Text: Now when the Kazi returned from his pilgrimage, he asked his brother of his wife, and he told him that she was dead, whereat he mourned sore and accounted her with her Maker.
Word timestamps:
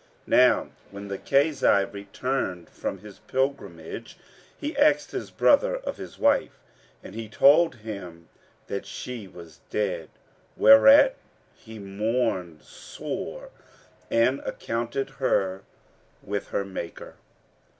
Now 0.25 0.71
when 0.89 1.09
the 1.09 1.19
Kazi 1.19 1.85
returned 1.85 2.71
from 2.71 2.97
his 2.97 3.19
pilgrimage, 3.19 4.17
he 4.57 4.75
asked 4.75 5.11
his 5.11 5.29
brother 5.29 5.75
of 5.75 5.97
his 5.97 6.17
wife, 6.17 6.57
and 7.03 7.13
he 7.13 7.29
told 7.29 7.75
him 7.75 8.27
that 8.65 8.87
she 8.87 9.27
was 9.27 9.59
dead, 9.69 10.09
whereat 10.57 11.17
he 11.53 11.77
mourned 11.77 12.63
sore 12.63 13.51
and 14.09 14.39
accounted 14.39 15.11
her 15.21 15.61
with 16.23 16.47
her 16.47 16.65
Maker. 16.65 17.13